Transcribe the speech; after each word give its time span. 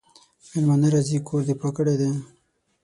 مېلمانه 0.51 0.87
راځي 0.93 1.17
کور 1.27 1.41
دي 1.47 1.53
پاک 1.61 1.73
کړی 1.77 1.95
دی؟ 1.99 2.09